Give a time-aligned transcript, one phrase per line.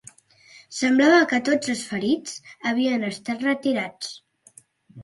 [0.77, 2.35] Semblava que tots els ferits
[2.73, 4.15] havien estat retirats